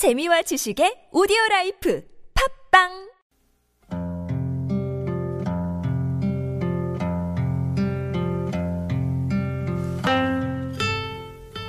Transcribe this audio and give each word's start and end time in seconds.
재미와 0.00 0.40
지식의 0.40 1.12
오디오 1.12 1.36
라이프 1.50 2.02
팝빵! 2.32 3.10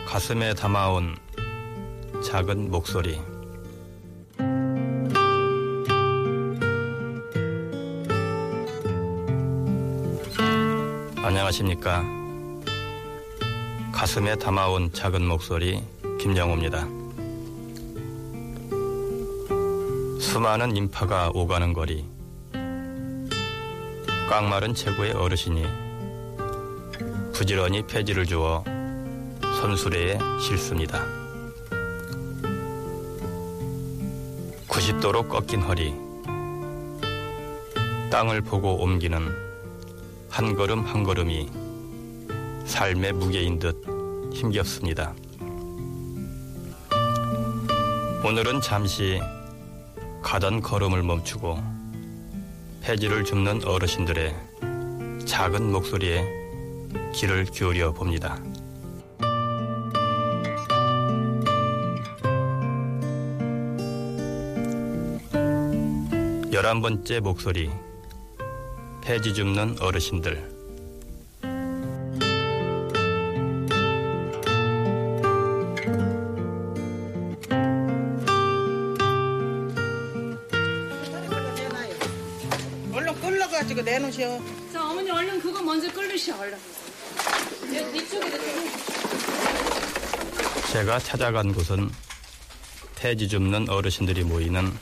가슴에 0.07 0.53
담아온 0.53 1.17
작은 2.25 2.71
목소리. 2.71 3.19
안녕하십니까? 11.17 12.05
가슴에 13.91 14.37
담아온 14.37 14.89
작은 14.93 15.27
목소리 15.27 15.83
김영호입니다 16.17 17.00
수많은 20.31 20.77
인파가 20.77 21.29
오가는 21.33 21.73
거리 21.73 22.05
깡마른 24.29 24.73
최고의 24.73 25.11
어르신이 25.11 25.65
부지런히 27.33 27.85
폐지를 27.85 28.25
주어 28.25 28.63
손수레에 29.59 30.17
실습니다. 30.39 31.03
90도로 34.69 35.27
꺾인 35.27 35.63
허리, 35.63 35.93
땅을 38.09 38.39
보고 38.39 38.81
옮기는 38.81 39.35
한 40.29 40.55
걸음 40.55 40.85
한 40.85 41.03
걸음이 41.03 41.49
삶의 42.63 43.11
무게인 43.11 43.59
듯 43.59 43.83
힘겹습니다. 44.31 45.13
오늘은 48.23 48.61
잠시 48.61 49.19
가던 50.21 50.61
걸음을 50.61 51.03
멈추고 51.03 51.57
폐지를 52.81 53.23
줍는 53.23 53.63
어르신들의 53.63 54.35
작은 55.25 55.71
목소리에 55.71 56.23
귀를 57.13 57.45
기울여 57.45 57.91
봅니다. 57.93 58.39
열한 66.51 66.81
번째 66.81 67.19
목소리 67.21 67.71
폐지 69.01 69.33
줍는 69.33 69.77
어르신들 69.79 70.50
내놓으셔. 84.21 84.39
자, 84.71 84.89
어머니 84.89 85.09
얼른 85.09 85.39
그거 85.41 85.61
먼저 85.61 85.91
끓이셔, 85.91 86.37
얼른. 86.37 86.57
여기 87.75 87.97
이쪽에 87.99 88.27
이렇게. 88.27 88.71
제가 90.71 90.99
찾아간 90.99 91.53
곳은 91.53 91.91
폐지 92.95 93.27
줍는 93.27 93.69
어르신들이 93.69 94.23
모이는 94.23 94.77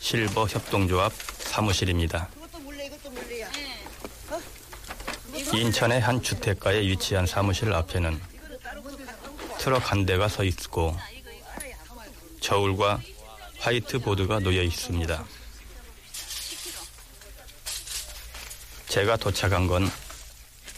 실버 0.00 0.46
협동조합 0.46 1.12
사무실입니다. 1.38 2.28
이것도 2.36 2.58
물래, 2.60 2.86
이것도 2.86 3.10
물래야. 3.10 3.48
인천의 5.52 6.00
한 6.00 6.20
주택가에 6.20 6.80
위치한 6.80 7.26
사무실 7.26 7.72
앞에는 7.72 8.20
트럭 9.58 9.90
한 9.90 10.04
대가 10.04 10.28
서 10.28 10.44
있고 10.44 10.96
저울과 12.40 13.00
화이트보드가 13.58 14.40
놓여 14.40 14.62
있습니다. 14.62 15.24
제가 18.88 19.16
도착한 19.16 19.66
건 19.66 19.90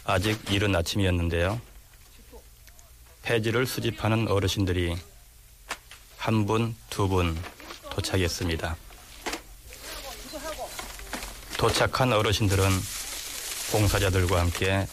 아직 0.04 0.40
이른 0.50 0.74
아침이었는데요. 0.74 1.60
폐지를 3.22 3.66
수집하는 3.66 4.28
어르신들이 4.28 4.96
한 6.16 6.46
분, 6.46 6.74
두 6.90 7.08
분 7.08 7.36
도착했습니다. 7.90 8.76
도착한 11.58 12.12
어르신들은 12.12 12.68
봉사자들과 13.72 14.40
함께 14.40 14.86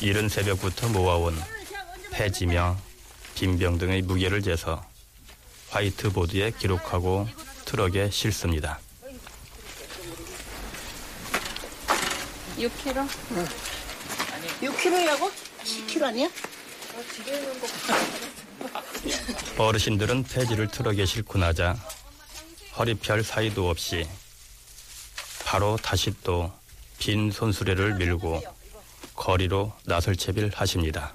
이른 0.00 0.28
새벽부터 0.28 0.88
모아온 0.88 1.38
폐지며 2.12 2.76
빈병 3.34 3.78
등의 3.78 4.02
무게를 4.02 4.42
재서 4.42 4.84
화이트보드에 5.70 6.52
기록하고 6.52 7.28
트럭에 7.66 8.10
실습니다. 8.10 8.80
6kg? 12.58 13.08
6kg라고? 14.60 15.30
10kg 15.64 16.02
아니야? 16.02 16.28
어르신들은 19.56 20.24
폐지를 20.24 20.68
트럭에 20.68 21.06
싣고 21.06 21.38
나자 21.38 21.76
허리 22.76 22.94
펼 22.94 23.22
사이도 23.22 23.68
없이 23.70 24.06
바로 25.44 25.76
다시 25.76 26.12
또 26.22 26.58
빈 26.98 27.30
손수레를 27.30 27.94
밀고 27.94 28.42
거리로 29.14 29.72
나설 29.84 30.16
채비를 30.16 30.50
하십니다. 30.54 31.14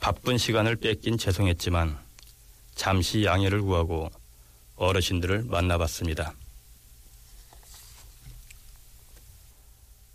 바쁜 0.00 0.36
시간을 0.36 0.76
뺏긴 0.76 1.16
죄송했지만 1.16 1.96
잠시 2.74 3.24
양해를 3.24 3.62
구하고 3.62 4.10
어르신들을 4.76 5.44
만나봤습니다. 5.44 6.34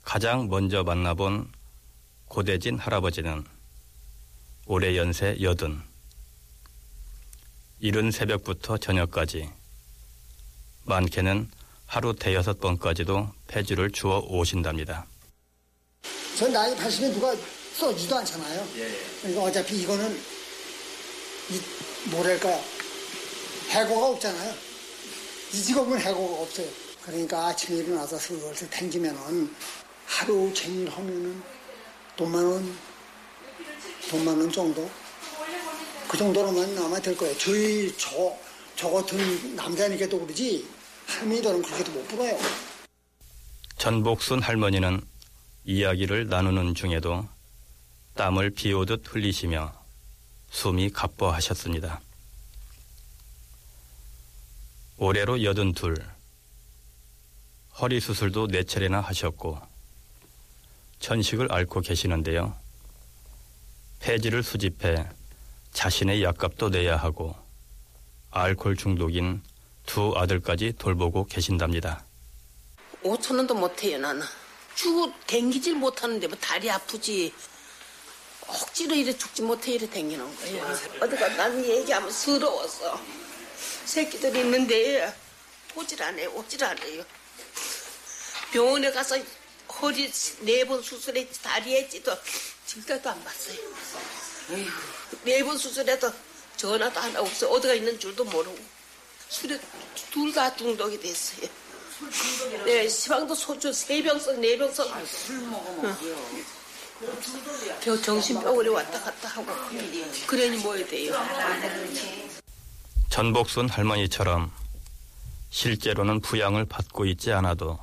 가장 0.07 0.47
먼저 0.47 0.85
만나본 0.85 1.51
고대진 2.29 2.79
할아버지는 2.79 3.44
올해 4.66 4.95
연세 4.95 5.35
여든. 5.41 5.81
이른 7.81 8.09
새벽부터 8.09 8.78
저녁까지 8.78 9.50
많게는 10.85 11.51
하루 11.88 12.16
대여섯 12.16 12.62
번까지도 12.62 13.34
폐지를 13.47 13.91
주워 13.91 14.19
오신답니다. 14.19 15.06
전 16.38 16.53
나이 16.53 16.73
80에 16.73 17.12
누가 17.12 17.35
써주지도 17.75 18.16
않잖아요. 18.16 18.66
그러니까 19.19 19.44
어차피 19.44 19.81
이거는 19.81 20.17
이 21.50 22.09
뭐랄까 22.12 22.47
해고가 23.72 24.07
없잖아요. 24.12 24.56
이 25.51 25.62
직업은 25.63 26.00
해고가 26.00 26.44
없어요. 26.44 26.69
그러니까 27.03 27.47
아침에 27.47 27.79
일어나서 27.79 28.17
슬슬 28.17 28.69
댕기면은 28.69 29.53
하루 30.07 30.51
종일 30.53 30.90
하면은 30.90 31.44
돈만 32.16 32.44
원, 32.44 32.78
돈만 34.09 34.40
원 34.40 34.51
정도 34.51 34.90
그 36.07 36.18
정도로만 36.18 36.78
아마 36.78 37.00
될 37.00 37.16
거예요. 37.16 37.38
저희 37.38 37.94
저, 37.97 38.35
저 38.75 38.90
같은 38.90 39.56
남자니까도 39.56 40.19
그러지 40.22 40.66
할머니들은 41.06 41.62
그렇게도 41.62 41.91
못 41.91 42.07
불어요. 42.07 42.38
전복순 43.78 44.41
할머니는 44.41 45.01
이야기를 45.66 46.29
나누는 46.29 46.73
중에도 46.73 47.28
땀을 48.16 48.51
비오듯 48.51 49.03
흘리시며 49.13 49.73
숨이 50.50 50.90
가뻐하셨습니다. 50.90 52.01
올해로 54.97 55.44
여든 55.44 55.73
둘, 55.73 56.03
허리 57.79 58.00
수술도 58.00 58.47
네 58.47 58.63
차례나 58.63 59.01
하셨고 59.01 59.62
천식을 61.00 61.52
앓고 61.52 61.81
계시는데요. 61.81 62.58
폐지를 64.00 64.44
수집해 64.44 65.08
자신의 65.74 66.24
약값도 66.24 66.69
내야 66.69 66.97
하고 66.97 67.35
알코올 68.32 68.76
중독인 68.76 69.41
두 69.85 70.14
아들까지 70.16 70.73
돌보고 70.78 71.26
계신답니다. 71.26 72.05
5천 73.03 73.38
원도 73.38 73.53
못해요 73.55 73.97
나는. 73.97 74.23
주고 74.76 75.11
댕기질 75.26 75.76
못하는데 75.76 76.28
뭐 76.28 76.38
다리 76.40 76.70
아프지. 76.70 77.34
억지로 78.47 78.96
이래 78.96 79.16
죽지 79.16 79.41
못해 79.41 79.73
이래 79.73 79.90
댕기는 79.90 80.38
거예요. 80.38 80.66
어디가 81.02 81.29
나는 81.29 81.64
얘기하면 81.66 82.11
서러워서. 82.11 82.99
새끼들이 83.85 84.40
있는데 84.41 85.14
보질 85.73 86.02
않아요 86.03 86.29
오질 86.32 86.64
않아요. 86.64 87.03
병원에 88.52 88.91
가서 88.91 89.17
허리 89.82 90.12
네 90.41 90.64
번 90.66 90.82
수술했지 90.82 91.41
다리 91.41 91.76
했지도 91.76 92.12
질때도 92.66 93.09
안 93.09 93.24
봤어요. 93.24 93.58
네 95.24 95.44
번 95.44 95.58
수술해도 95.58 96.12
전화도 96.58 97.00
안 97.00 97.16
하고 97.16 97.28
없어 97.28 97.50
어디가 97.50 97.74
있는 97.76 98.00
줄도 98.00 98.24
모르고. 98.26 98.58
술에 99.29 99.59
둘 100.12 100.34
다 100.34 100.56
중독이 100.56 101.00
됐어요. 101.00 101.47
네, 102.66 102.88
시방도 102.88 103.35
소주 103.35 103.72
세 103.74 104.02
병 104.02 104.18
써, 104.20 104.32
네 104.34 104.58
병 104.58 104.72
써. 104.74 104.84
술 105.06 105.38
먹으면 105.41 105.97
겨 107.82 108.02
정신병원에 108.02 108.70
왔다 108.70 109.00
갔다 109.02 109.28
하고. 109.30 109.46
그러니 110.26 110.58
뭐 110.58 110.76
해야 110.76 110.85
돼요? 110.88 111.14
전복순 113.09 113.70
할머니처럼 113.70 114.52
실제로는 115.50 116.22
부양을 116.22 116.66
받고 116.66 117.06
있지 117.06 117.32
않아도 117.32 117.80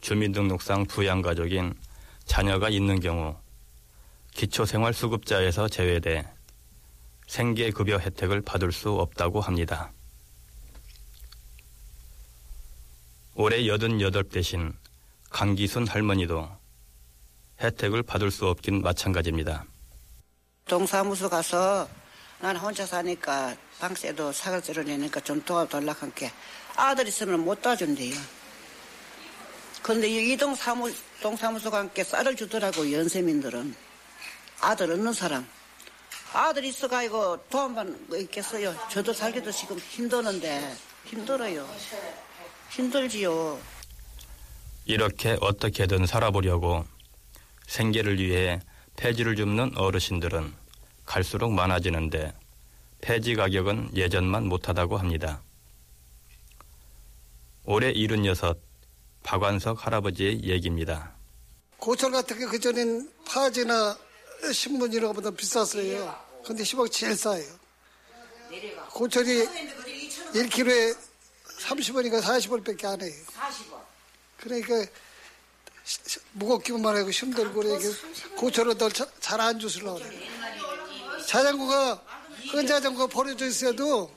주민등록상 0.00 0.86
부양가족인 0.86 1.74
자녀가 2.24 2.68
있는 2.68 3.00
경우 3.00 3.36
기초생활수급자에서 4.34 5.68
제외돼 5.68 6.26
생계급여 7.26 7.98
혜택을 7.98 8.42
받을 8.42 8.72
수 8.72 8.92
없다고 8.92 9.40
합니다. 9.40 9.92
올해 13.34 13.66
88 13.66 14.24
대신 14.24 14.72
강기순 15.30 15.86
할머니도 15.86 16.48
혜택을 17.60 18.02
받을 18.02 18.30
수 18.30 18.46
없긴 18.46 18.82
마찬가지입니다. 18.82 19.64
동사무소 20.66 21.28
가서 21.28 21.88
난 22.40 22.56
혼자 22.56 22.84
사니까 22.84 23.56
방세도 23.80 24.32
사각지로 24.32 24.82
내니까 24.82 25.20
좀 25.20 25.42
도와달라고 25.42 26.00
한게 26.00 26.30
아들 26.76 27.08
있으면 27.08 27.40
못 27.44 27.60
도와준대요. 27.62 28.14
근데 29.86 30.08
이 30.08 30.36
동 30.36 30.52
사무, 30.56 30.92
동사무소가 31.22 31.78
함께 31.78 32.02
쌀을 32.02 32.34
주더라고, 32.34 32.90
연세민들은. 32.90 33.72
아들 34.60 34.90
없는 34.90 35.12
사람. 35.12 35.46
아들 36.32 36.64
있어가지고 36.64 37.36
도움만 37.48 38.06
뭐 38.08 38.18
있겠어요. 38.18 38.74
저도 38.90 39.12
살기도 39.12 39.52
지금 39.52 39.78
힘드는데, 39.78 40.74
힘들어요. 41.04 41.68
힘들지요. 42.70 43.60
이렇게 44.86 45.36
어떻게든 45.40 46.06
살아보려고 46.06 46.84
생계를 47.68 48.18
위해 48.18 48.58
폐지를 48.96 49.36
줍는 49.36 49.78
어르신들은 49.78 50.52
갈수록 51.04 51.52
많아지는데 51.52 52.32
폐지 53.00 53.36
가격은 53.36 53.90
예전만 53.96 54.46
못하다고 54.48 54.96
합니다. 54.96 55.42
올해 57.64 57.92
76 57.92 58.60
박완석 59.26 59.84
할아버지의 59.84 60.44
얘기입니다. 60.44 61.12
고철 61.78 62.12
같은 62.12 62.38
게 62.38 62.46
그전엔 62.46 63.10
파지나 63.26 63.98
신문이나 64.52 65.12
보다 65.12 65.30
비쌌어요. 65.32 66.16
근데 66.44 66.62
10억 66.62 66.92
제일 66.92 67.16
싸요. 67.16 67.44
고철이 68.92 69.44
1kg에 70.32 70.96
30원인가 71.58 72.22
40원밖에 72.22 72.84
안 72.84 73.00
해요. 73.02 73.12
그러니까 74.38 74.86
무겁기만 76.32 76.96
하고 76.96 77.10
힘들고 77.10 77.62
이렇게 77.64 77.88
고철은 78.36 78.78
잘 79.18 79.40
안 79.40 79.58
주시려고 79.58 79.98
그래요. 79.98 80.20
자전거가 81.26 82.00
끈 82.52 82.64
자전거 82.64 83.08
버려져 83.08 83.46
있어도 83.46 84.08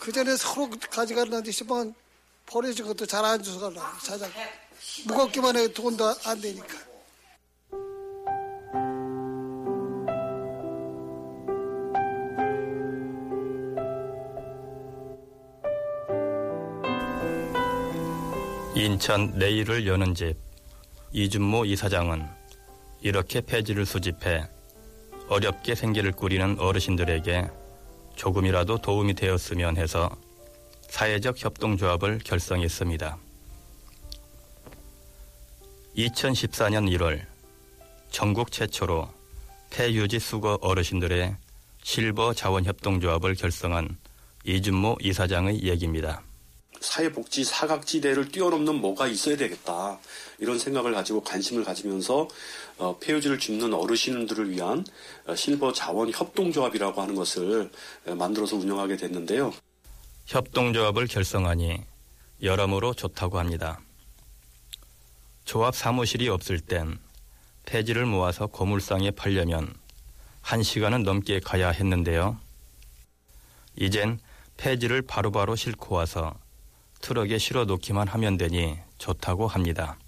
그 0.00 0.10
전에 0.10 0.36
서로 0.36 0.68
가져갔는데 0.90 1.52
싶으 1.52 1.92
면 2.48 2.50
버려진 2.50 2.86
것도 2.86 3.04
잘 3.06 3.24
안 3.24 3.42
주워가려고 3.42 3.98
자전거. 4.02 4.40
무겁기만 5.06 5.56
해도 5.56 5.72
돈도 5.74 6.14
안 6.24 6.40
되니까. 6.40 6.88
인천 18.74 19.32
내일을 19.36 19.86
여는 19.86 20.14
집 20.14 20.36
이준모 21.12 21.64
이사장은 21.64 22.26
이렇게 23.00 23.40
폐지를 23.40 23.84
수집해 23.84 24.44
어렵게 25.28 25.74
생계를 25.74 26.12
꾸리는 26.12 26.58
어르신들에게 26.58 27.50
조금이라도 28.16 28.78
도움이 28.78 29.14
되었으면 29.14 29.76
해서 29.76 30.10
사회적 30.88 31.42
협동조합을 31.42 32.20
결성했습니다. 32.24 33.18
2014년 35.96 36.88
1월 36.96 37.24
전국 38.10 38.50
최초로 38.50 39.08
폐유지 39.70 40.18
수거 40.18 40.58
어르신들의 40.60 41.36
실버 41.82 42.34
자원협동조합을 42.34 43.34
결성한 43.34 43.96
이준모 44.44 44.98
이사장의 45.02 45.62
얘기입니다. 45.62 46.22
사회복지 46.80 47.44
사각지대를 47.44 48.28
뛰어넘는 48.28 48.76
뭐가 48.76 49.08
있어야 49.08 49.36
되겠다. 49.36 49.98
이런 50.38 50.58
생각을 50.58 50.92
가지고 50.92 51.22
관심을 51.22 51.64
가지면서 51.64 52.28
어, 52.78 52.96
폐유지를 52.98 53.38
줍는 53.38 53.74
어르신들을 53.74 54.50
위한 54.50 54.84
어, 55.26 55.34
실버 55.34 55.72
자원 55.72 56.10
협동조합이라고 56.12 57.02
하는 57.02 57.14
것을 57.16 57.70
어, 58.06 58.14
만들어서 58.14 58.56
운영하게 58.56 58.96
됐는데요. 58.96 59.52
협동조합을 60.28 61.06
결성하니 61.06 61.82
여러모로 62.42 62.92
좋다고 62.92 63.38
합니다. 63.38 63.80
조합 65.46 65.74
사무실이 65.74 66.28
없을 66.28 66.60
땐 66.60 66.98
폐지를 67.64 68.04
모아서 68.04 68.46
고물상에 68.46 69.12
팔려면 69.12 69.72
한 70.42 70.62
시간은 70.62 71.02
넘게 71.02 71.40
가야 71.40 71.70
했는데요. 71.70 72.38
이젠 73.76 74.20
폐지를 74.58 75.00
바로바로 75.00 75.56
싣고 75.56 75.94
와서 75.94 76.34
트럭에 77.00 77.38
실어 77.38 77.64
놓기만 77.64 78.06
하면 78.08 78.36
되니 78.36 78.76
좋다고 78.98 79.48
합니다. 79.48 79.98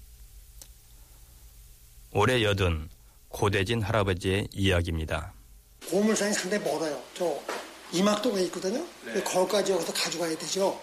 올해 2.11 2.43
여든 2.43 2.89
고대진 3.29 3.81
할아버지의 3.81 4.49
이야기입니다. 4.53 5.33
고물상이 5.89 6.31
상당히 6.33 6.63
멀어요. 6.63 7.01
저 7.15 7.60
이막도가 7.93 8.39
있거든요. 8.41 8.85
거기까지 9.23 9.71
여기서 9.73 9.93
가져가야 9.93 10.37
되죠. 10.37 10.79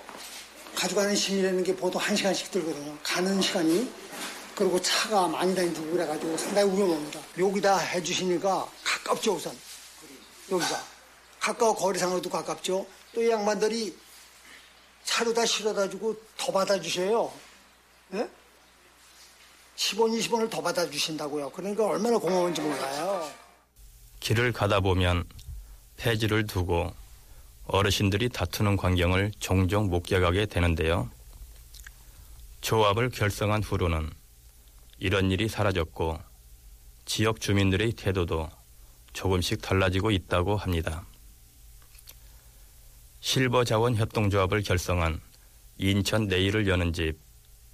가져가는 0.75 1.15
시간이라는 1.15 1.65
게 1.65 1.75
보통 1.75 2.01
한 2.01 2.15
시간씩 2.15 2.51
들거든요. 2.51 2.97
가는 3.03 3.41
시간이. 3.41 3.91
그리고 4.55 4.81
차가 4.83 5.29
많이 5.29 5.55
다니고 5.55 5.91
그래가지고 5.93 6.37
상당히 6.37 6.71
위험합니다. 6.77 7.21
여기다 7.39 7.79
해주시니까 7.79 8.69
가깝죠, 8.83 9.35
우선. 9.35 9.57
여기가. 10.51 10.85
가까워 11.41 11.75
거리상으로도 11.75 12.29
가깝죠. 12.29 12.87
또 13.15 13.23
이 13.23 13.31
양반들이 13.31 13.97
차로 15.05 15.33
다 15.33 15.47
실어다 15.47 15.89
주고 15.89 16.15
더 16.37 16.53
받아주셔요. 16.53 17.33
예? 18.15 18.29
10원, 19.77 20.19
20원을 20.21 20.51
더 20.51 20.61
받아주신다고요. 20.61 21.51
그러니까 21.51 21.87
얼마나 21.87 22.19
고마운지 22.19 22.61
몰라요. 22.61 23.33
길을 24.21 24.53
가다 24.53 24.81
보면 24.81 25.25
폐지를 25.99 26.47
두고 26.47 26.95
어르신들이 27.67 28.31
다투는 28.31 28.77
광경을 28.77 29.33
종종 29.39 29.91
목격하게 29.91 30.47
되는데요. 30.47 31.11
조합을 32.61 33.11
결성한 33.11 33.63
후로는 33.63 34.11
이런 35.01 35.31
일이 35.31 35.49
사라졌고 35.49 36.19
지역 37.05 37.41
주민들의 37.41 37.93
태도도 37.93 38.49
조금씩 39.13 39.61
달라지고 39.61 40.11
있다고 40.11 40.57
합니다. 40.57 41.05
실버 43.21 43.65
자원 43.65 43.97
협동조합을 43.97 44.63
결성한 44.63 45.21
인천 45.79 46.27
내일을 46.27 46.69
여는 46.69 46.93
집 46.93 47.19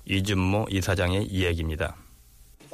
이준모 0.07 0.67
이사장의 0.71 1.27
이야기입니다. 1.27 1.97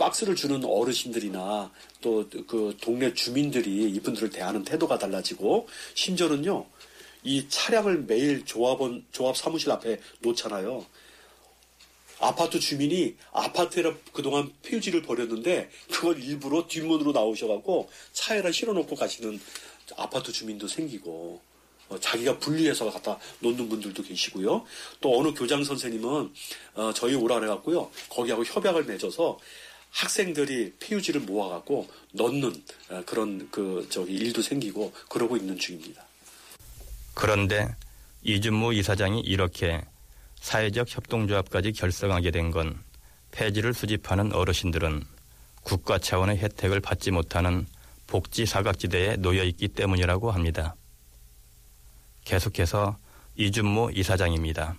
박스를 0.01 0.35
주는 0.35 0.65
어르신들이나 0.65 1.71
또 2.01 2.27
그 2.47 2.77
동네 2.81 3.13
주민들이 3.13 3.91
이분들을 3.91 4.31
대하는 4.31 4.65
태도가 4.65 4.99
달라지고 4.99 5.69
심지어는요 5.95 6.67
이 7.23 7.47
차량을 7.49 8.05
매일 8.05 8.45
조합원 8.47 9.05
조합 9.13 9.37
사무실 9.37 9.71
앞에 9.71 10.01
놓잖아요. 10.21 10.87
아파트 12.19 12.59
주민이 12.59 13.17
아파트에 13.33 13.83
그동안 14.13 14.53
폐유지를 14.63 15.03
버렸는데 15.03 15.71
그걸 15.91 16.23
일부러 16.23 16.67
뒷문으로 16.67 17.13
나오셔갖고 17.13 17.91
차에다 18.13 18.53
실어놓고 18.53 18.95
가시는 18.95 19.41
아파트 19.97 20.33
주민도 20.33 20.69
생기고 20.69 21.41
어, 21.89 21.99
자기가 21.99 22.39
분리해서 22.39 22.91
갖다 22.91 23.19
놓는 23.41 23.69
분들도 23.69 24.03
계시고요. 24.03 24.65
또 25.01 25.19
어느 25.19 25.35
교장 25.35 25.65
선생님은 25.65 26.33
어, 26.75 26.93
저희 26.95 27.15
오라 27.15 27.41
그래갖고요. 27.41 27.91
거기하고 28.09 28.45
협약을 28.45 28.85
맺어서 28.85 29.39
학생들이 29.91 30.75
폐유지를 30.81 31.23
모아갖고 31.23 31.89
넣는 32.13 32.63
어, 32.91 33.03
그런 33.07 33.49
그 33.51 33.87
저기 33.91 34.15
일도 34.15 34.43
생기고 34.43 34.93
그러고 35.09 35.37
있는 35.37 35.59
중입니다. 35.59 36.03
그런데 37.15 37.75
이준모 38.23 38.73
이사장이 38.73 39.21
이렇게 39.21 39.83
사회적 40.41 40.87
협동조합까지 40.95 41.73
결성하게 41.73 42.31
된 42.31 42.51
건 42.51 42.83
폐지를 43.33 43.75
수집하는 43.75 44.33
어르신들은 44.33 45.05
국가 45.63 45.99
차원의 45.99 46.39
혜택을 46.39 46.81
받지 46.81 47.11
못하는 47.11 47.67
복지 48.07 48.45
사각지대에 48.47 49.17
놓여 49.17 49.45
있기 49.45 49.69
때문이라고 49.69 50.31
합니다. 50.33 50.75
계속해서 52.25 52.97
이준모 53.37 53.91
이사장입니다. 53.95 54.77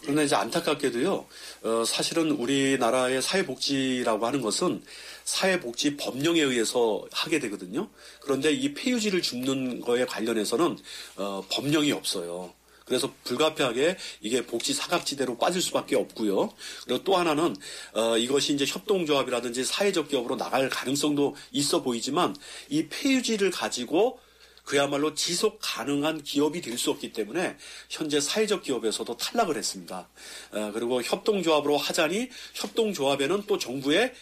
그런데 0.00 0.24
이제 0.24 0.34
안타깝게도요, 0.34 1.26
어, 1.62 1.84
사실은 1.86 2.32
우리나라의 2.32 3.22
사회복지라고 3.22 4.26
하는 4.26 4.40
것은 4.40 4.82
사회복지 5.24 5.96
법령에 5.96 6.40
의해서 6.40 7.06
하게 7.12 7.38
되거든요. 7.38 7.88
그런데 8.20 8.52
이 8.52 8.74
폐유지를 8.74 9.22
줍는 9.22 9.80
거에 9.80 10.04
관련해서는 10.04 10.78
어, 11.16 11.44
법령이 11.50 11.92
없어요. 11.92 12.52
그래서 12.84 13.12
불가피하게 13.24 13.96
이게 14.20 14.44
복지 14.44 14.74
사각지대로 14.74 15.38
빠질 15.38 15.62
수밖에 15.62 15.94
없고요. 15.94 16.52
그리고 16.84 17.04
또 17.04 17.16
하나는 17.16 17.54
어, 17.94 18.18
이것이 18.18 18.54
이제 18.54 18.64
협동조합이라든지 18.66 19.64
사회적 19.64 20.08
기업으로 20.08 20.36
나갈 20.36 20.68
가능성도 20.68 21.36
있어 21.52 21.82
보이지만 21.82 22.34
이 22.68 22.88
폐유지를 22.88 23.52
가지고 23.52 24.18
그야말로 24.64 25.14
지속 25.14 25.58
가능한 25.60 26.22
기업이 26.22 26.60
될 26.60 26.78
수 26.78 26.90
없기 26.90 27.12
때문에 27.12 27.56
현재 27.90 28.20
사회적 28.20 28.62
기업에서도 28.62 29.16
탈락을 29.16 29.56
했습니다. 29.56 30.08
어, 30.52 30.70
그리고 30.72 31.02
협동조합으로 31.02 31.76
하자니 31.76 32.28
협동조합에는 32.54 33.44
또 33.46 33.58
정부의 33.58 34.14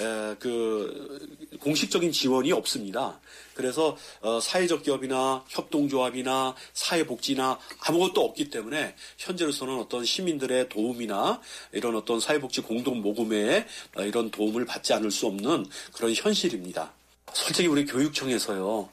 에, 0.00 0.36
그 0.38 1.58
공식적인 1.60 2.12
지원이 2.12 2.52
없습니다. 2.52 3.20
그래서 3.54 3.96
어, 4.20 4.40
사회적 4.40 4.84
기업이나 4.84 5.44
협동조합이나 5.48 6.54
사회복지나 6.72 7.58
아무것도 7.80 8.24
없기 8.24 8.50
때문에 8.50 8.94
현재로서는 9.18 9.78
어떤 9.78 10.04
시민들의 10.04 10.68
도움이나 10.68 11.40
이런 11.72 11.96
어떤 11.96 12.20
사회복지 12.20 12.62
공동 12.62 13.00
모금에 13.02 13.66
어, 13.96 14.02
이런 14.02 14.30
도움을 14.30 14.64
받지 14.66 14.92
않을 14.92 15.10
수 15.10 15.26
없는 15.26 15.66
그런 15.92 16.14
현실입니다. 16.14 16.92
솔직히 17.34 17.68
우리 17.68 17.84
교육청에서요 17.84 18.88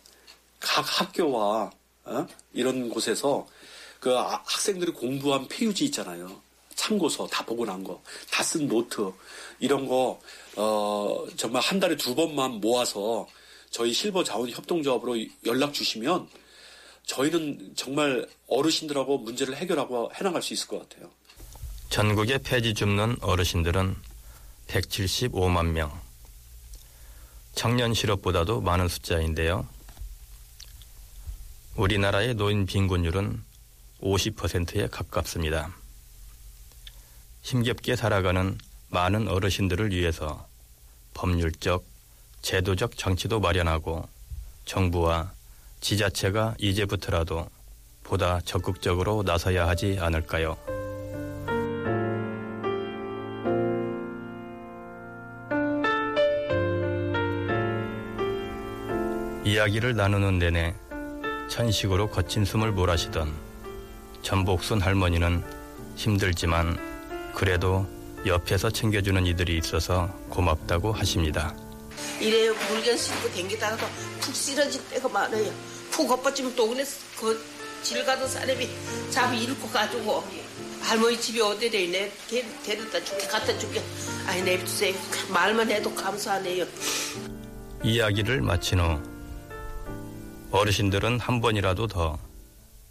각 0.65 0.81
학교와 1.01 1.71
어? 2.05 2.27
이런 2.53 2.89
곳에서 2.89 3.47
그 3.99 4.17
아- 4.17 4.41
학생들이 4.45 4.91
공부한 4.91 5.47
폐휴지 5.47 5.85
있잖아요. 5.85 6.41
참고서 6.75 7.25
다 7.27 7.45
보고 7.45 7.65
난 7.65 7.83
거, 7.83 8.01
다 8.31 8.43
쓴 8.43 8.67
노트 8.67 9.11
이런 9.59 9.87
거 9.87 10.19
어, 10.57 11.25
정말 11.37 11.61
한 11.61 11.79
달에 11.79 11.95
두 11.95 12.13
번만 12.15 12.59
모아서 12.59 13.27
저희 13.69 13.93
실버 13.93 14.23
자원 14.23 14.49
협동조합으로 14.49 15.17
연락 15.45 15.73
주시면 15.73 16.27
저희는 17.05 17.73
정말 17.75 18.27
어르신들하고 18.47 19.19
문제를 19.19 19.55
해결하고 19.55 20.11
해나갈 20.15 20.41
수 20.41 20.53
있을 20.53 20.67
것 20.67 20.87
같아요. 20.89 21.09
전국의 21.89 22.39
폐지 22.39 22.73
줍는 22.73 23.17
어르신들은 23.21 23.95
175만 24.67 25.67
명. 25.67 25.91
청년 27.53 27.93
실업보다도 27.93 28.61
많은 28.61 28.87
숫자인데요. 28.87 29.67
우리나라의 31.75 32.35
노인 32.35 32.65
빈곤율은 32.65 33.43
50%에 34.01 34.87
가깝습니다. 34.87 35.75
힘겹게 37.41 37.97
살아가는 37.97 38.57
많은 38.89 39.27
어르신들을 39.27 39.91
위해서 39.91 40.47
법률적, 41.13 41.83
제도적 42.41 42.97
장치도 42.97 43.41
마련하고 43.41 44.07
정부와 44.63 45.33
지자체가 45.81 46.55
이제부터라도 46.59 47.49
보다 48.03 48.39
적극적으로 48.41 49.23
나서야 49.23 49.67
하지 49.67 49.97
않을까요? 49.99 50.57
이야기를 59.43 59.95
나누는 59.95 60.39
내내 60.39 60.73
천식으로 61.49 62.09
거친 62.09 62.45
숨을 62.45 62.71
몰아쉬던 62.71 63.33
전복순 64.21 64.81
할머니는 64.81 65.43
힘들지만 65.95 66.77
그래도 67.33 67.87
옆에서 68.25 68.69
챙겨주는 68.69 69.25
이들이 69.25 69.57
있어서 69.59 70.07
고맙다고 70.29 70.91
하십니다. 70.91 71.55
이래 72.19 72.49
물건 72.49 72.97
싣고 72.97 73.29
댕기다가도 73.31 73.85
푹 74.21 74.35
쓰러질 74.35 74.81
때가 74.89 75.07
많아요. 75.09 75.51
푹 75.91 76.11
엎어지면 76.11 76.55
또 76.55 76.67
그네 76.69 76.83
그질 77.19 78.03
가던 78.05 78.27
사람이 78.27 78.67
잡이 79.11 79.43
잃고 79.43 79.69
가지고 79.69 80.23
할머니 80.81 81.19
집이 81.19 81.39
어디래 81.41 81.87
내 81.87 82.11
데- 82.27 82.45
데려다 82.63 83.03
줄게 83.03 83.27
갖다 83.27 83.57
줄게 83.57 83.81
아니 84.27 84.41
내주세요 84.41 84.93
말만 85.29 85.69
해도 85.69 85.93
감사하네요. 85.93 86.65
이야기를 87.83 88.41
마친 88.41 88.79
후 88.79 88.99
어르신들은 90.55 91.19
한 91.19 91.41
번이라도 91.41 91.87
더 91.87 92.17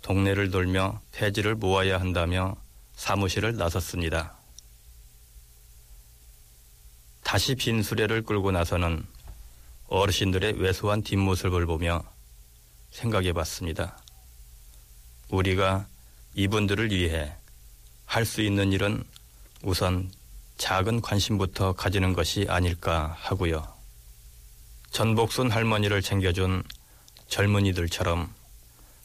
동네를 0.03 0.51
돌며 0.51 1.01
폐지를 1.13 1.55
모아야 1.55 1.99
한다며 1.99 2.57
사무실을 2.95 3.57
나섰습니다. 3.57 4.37
다시 7.23 7.55
빈 7.55 7.83
수레를 7.83 8.21
끌고 8.21 8.51
나서는 8.51 9.07
어르신들의 9.89 10.61
왜소한 10.61 11.03
뒷모습을 11.03 11.65
보며 11.65 12.05
생각해 12.91 13.33
봤습니다. 13.33 13.97
우리가 15.31 15.87
이분들을 16.35 16.91
위해 16.91 17.33
할 18.05 18.27
수 18.27 18.43
있는 18.43 18.73
일은 18.73 19.03
우선 19.63 20.13
작은 20.59 21.01
관심부터 21.01 21.73
가지는 21.73 22.13
것이 22.13 22.45
아닐까 22.47 23.17
하고요. 23.21 23.67
전복순 24.91 25.51
할머니를 25.51 26.03
챙겨준 26.03 26.63
젊은이들처럼 27.29 28.33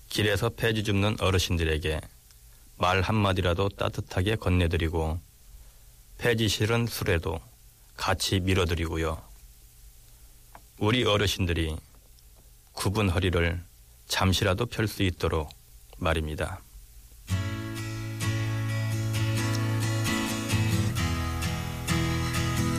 길에서 0.10 0.50
폐지 0.50 0.84
줍는 0.84 1.18
어르신들에게 1.20 2.02
말 2.78 3.02
한마디라도 3.02 3.70
따뜻하게 3.70 4.36
건네드리고 4.36 5.20
폐지 6.18 6.48
실은 6.48 6.88
술에도 6.88 7.40
같이 7.96 8.40
밀어드리고요. 8.40 9.22
우리 10.78 11.04
어르신들이 11.04 11.76
굽은 12.74 13.10
허리를 13.10 13.62
잠시라도 14.08 14.66
펼 14.66 14.88
수 14.88 15.04
있도록 15.04 15.50
말입니다. 15.98 16.62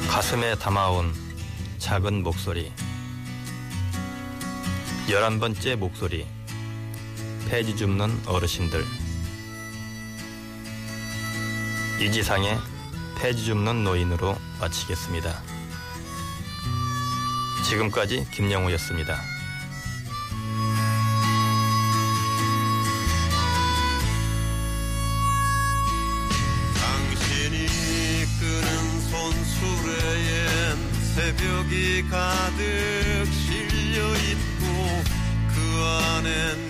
가슴에 0.09 0.55
담아온 0.57 1.15
작은 1.79 2.23
목소리. 2.23 2.73
열한 5.11 5.41
번째 5.41 5.75
목소리. 5.75 6.25
폐지 7.49 7.75
줍는 7.75 8.17
어르신들. 8.27 8.85
이지상의 12.01 12.57
폐지 13.19 13.45
줍는 13.45 13.83
노인으로 13.83 14.37
마치겠습니다. 14.61 15.43
지금까지 17.69 18.25
김영우였습니다. 18.31 19.21
가득 32.11 33.27
실려 33.33 34.17
있고 34.17 34.60
그 35.81 35.87
안엔 35.87 36.70